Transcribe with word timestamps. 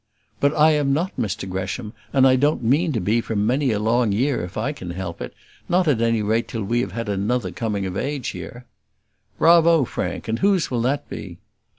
"But 0.39 0.55
I 0.57 0.71
am 0.71 0.93
not 0.93 1.15
Mr 1.15 1.47
Gresham; 1.47 1.93
and 2.11 2.27
I 2.27 2.35
don't 2.35 2.63
mean 2.63 2.91
to 2.93 2.99
be 2.99 3.21
for 3.21 3.35
many 3.35 3.69
a 3.71 3.77
long 3.77 4.11
year 4.11 4.43
if 4.43 4.57
I 4.57 4.71
can 4.71 4.89
help 4.89 5.21
it; 5.21 5.31
not 5.69 5.87
at 5.87 6.01
any 6.01 6.23
rate 6.23 6.47
till 6.47 6.63
we 6.63 6.81
have 6.81 6.93
had 6.93 7.07
another 7.07 7.51
coming 7.51 7.85
of 7.85 7.95
age 7.95 8.29
here." 8.29 8.65
"Bravo, 9.37 9.85
Frank; 9.85 10.27
and 10.27 10.39
whose 10.39 10.71
will 10.71 10.81
that 10.81 11.07
be?" 11.07 11.37